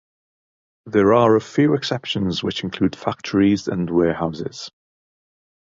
[0.87, 4.71] There are a few exceptions which include factories and warehouses.